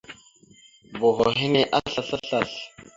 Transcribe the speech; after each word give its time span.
Boho 0.99 1.29
henne 1.37 1.61
aslasl 1.81 2.15
aslasl. 2.15 2.57